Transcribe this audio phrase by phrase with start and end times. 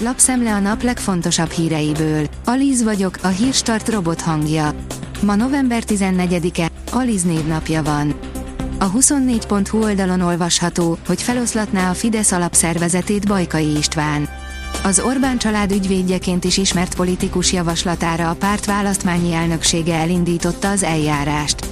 [0.00, 2.26] lapszemle a nap legfontosabb híreiből.
[2.44, 4.74] Alíz vagyok, a hírstart robot hangja.
[5.22, 8.14] Ma november 14-e, Aliz névnapja van.
[8.78, 14.28] A 24.hu oldalon olvasható, hogy feloszlatná a Fidesz alapszervezetét Bajkai István.
[14.84, 21.67] Az Orbán család ügyvédjeként is ismert politikus javaslatára a párt választmányi elnöksége elindította az eljárást.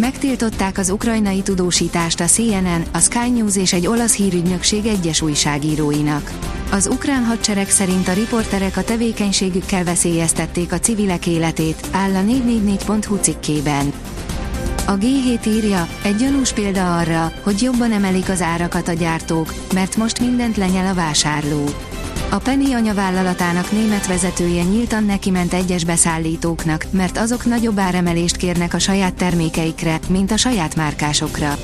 [0.00, 6.32] Megtiltották az ukrajnai tudósítást a CNN, a Sky News és egy olasz hírügynökség egyes újságíróinak.
[6.70, 13.16] Az ukrán hadsereg szerint a riporterek a tevékenységükkel veszélyeztették a civilek életét, áll a 444.hu
[13.16, 13.92] cikkében.
[14.86, 19.96] A G7 írja, egy gyanús példa arra, hogy jobban emelik az árakat a gyártók, mert
[19.96, 21.64] most mindent lenyel a vásárló.
[22.32, 28.74] A Penny anyavállalatának német vezetője nyíltan neki ment egyes beszállítóknak, mert azok nagyobb áremelést kérnek
[28.74, 31.56] a saját termékeikre, mint a saját márkásokra.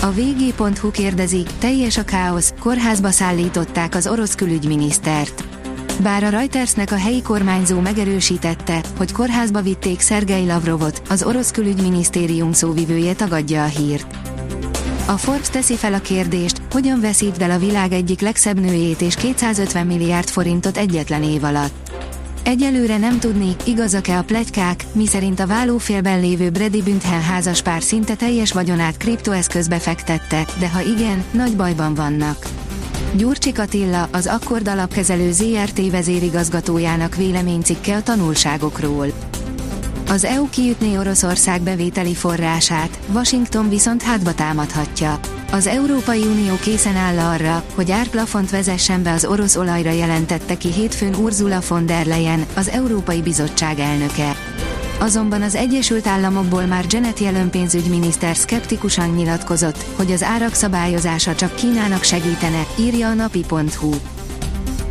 [0.00, 5.44] A vg.hu kérdezi, teljes a káosz, kórházba szállították az orosz külügyminisztert.
[6.02, 12.52] Bár a Reutersnek a helyi kormányzó megerősítette, hogy kórházba vitték Szergei Lavrovot, az orosz külügyminisztérium
[12.52, 14.16] szóvivője tagadja a hírt.
[15.10, 19.14] A Forbes teszi fel a kérdést, hogyan veszít el a világ egyik legszebb nőjét és
[19.14, 21.90] 250 milliárd forintot egyetlen év alatt.
[22.42, 28.52] Egyelőre nem tudni, igazak-e a plegykák, miszerint a vállófélben lévő Brady Bündhen házaspár szinte teljes
[28.52, 32.46] vagyonát kriptoeszközbe fektette, de ha igen, nagy bajban vannak.
[33.16, 39.06] Gyurcsik Attila, az Akkord alapkezelő ZRT vezérigazgatójának véleménycikke a tanulságokról.
[40.10, 45.20] Az EU kiütné Oroszország bevételi forrását, Washington viszont hátba támadhatja.
[45.52, 50.72] Az Európai Unió készen áll arra, hogy árplafont vezessen be az orosz olajra jelentette ki
[50.72, 54.36] hétfőn Ursula von der Leyen, az Európai Bizottság elnöke.
[55.00, 61.54] Azonban az Egyesült Államokból már Janet Yellen pénzügyminiszter szkeptikusan nyilatkozott, hogy az árak szabályozása csak
[61.54, 63.90] Kínának segítene, írja a napi.hu.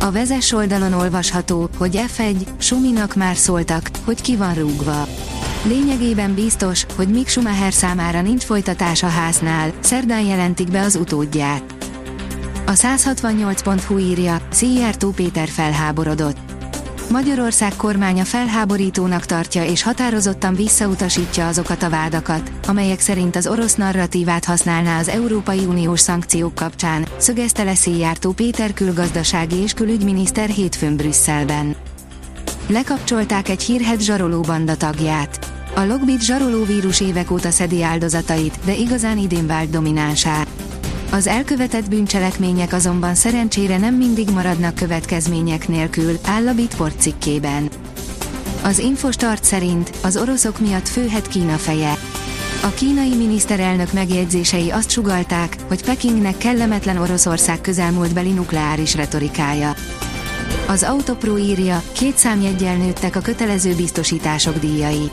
[0.02, 5.06] A vezes oldalon olvasható, hogy F1, Suminak már szóltak, hogy ki van rúgva.
[5.64, 11.62] Lényegében biztos, hogy Mick Schumacher számára nincs folytatás a háznál, szerdán jelentik be az utódját.
[12.66, 16.49] A 168.hu írja, Szijjártó Péter felháborodott.
[17.10, 24.44] Magyarország kormánya felháborítónak tartja és határozottan visszautasítja azokat a vádakat, amelyek szerint az orosz narratívát
[24.44, 27.72] használná az Európai Uniós szankciók kapcsán, szögezte le
[28.34, 31.76] Péter külgazdasági és külügyminiszter hétfőn Brüsszelben.
[32.66, 35.52] Lekapcsolták egy hírhet zsaroló banda tagját.
[35.74, 40.44] A Logbit zsaroló vírus évek óta szedi áldozatait, de igazán idén vált dominánsá.
[41.10, 47.68] Az elkövetett bűncselekmények azonban szerencsére nem mindig maradnak következmények nélkül, áll a Bitport cikkében.
[48.62, 51.96] Az Infostart szerint az oroszok miatt főhet Kína feje.
[52.62, 59.74] A kínai miniszterelnök megjegyzései azt sugalták, hogy Pekingnek kellemetlen Oroszország közelmúltbeli nukleáris retorikája.
[60.66, 65.10] Az Autopro írja, két számjeggyel nőttek a kötelező biztosítások díjai.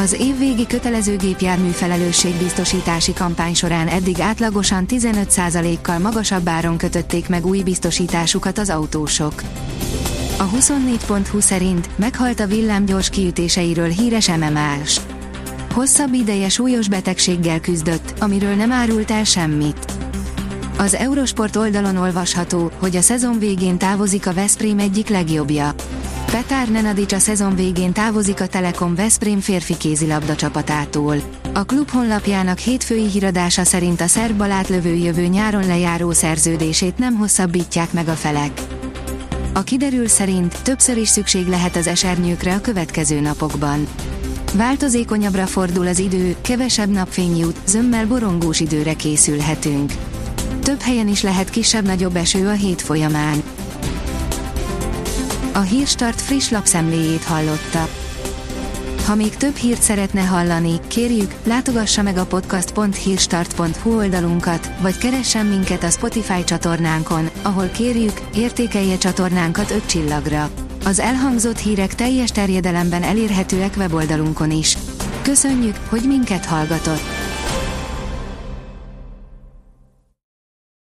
[0.00, 7.62] Az évvégi kötelező gépjármű felelősségbiztosítási kampány során eddig átlagosan 15%-kal magasabb áron kötötték meg új
[7.62, 9.42] biztosításukat az autósok.
[10.38, 15.00] A 24.20 szerint meghalt a villámgyors kiütéseiről híres MMA-s.
[15.74, 19.89] Hosszabb ideje súlyos betegséggel küzdött, amiről nem árult el semmit.
[20.80, 25.74] Az Eurosport oldalon olvasható, hogy a szezon végén távozik a Veszprém egyik legjobbja.
[26.30, 31.16] Petár Nenadics a szezon végén távozik a Telekom Veszprém férfi kézilabda csapatától.
[31.52, 37.92] A klub honlapjának hétfői híradása szerint a szerb balátlövő jövő nyáron lejáró szerződését nem hosszabbítják
[37.92, 38.60] meg a felek.
[39.52, 43.86] A kiderül szerint többször is szükség lehet az esernyőkre a következő napokban.
[44.54, 49.92] Változékonyabbra fordul az idő, kevesebb napfény jut, zömmel borongós időre készülhetünk.
[50.62, 53.42] Több helyen is lehet kisebb-nagyobb eső a hét folyamán.
[55.52, 57.88] A Hírstart friss lapszemléjét hallotta.
[59.06, 65.82] Ha még több hírt szeretne hallani, kérjük, látogassa meg a podcast.hírstart.hu oldalunkat, vagy keressen minket
[65.82, 70.50] a Spotify csatornánkon, ahol kérjük, értékelje csatornánkat 5 csillagra.
[70.84, 74.76] Az elhangzott hírek teljes terjedelemben elérhetőek weboldalunkon is.
[75.22, 77.19] Köszönjük, hogy minket hallgatott!